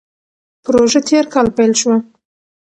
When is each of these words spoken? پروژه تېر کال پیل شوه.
پروژه 0.63 0.99
تېر 1.07 1.25
کال 1.33 1.47
پیل 1.55 1.71
شوه. 1.81 1.97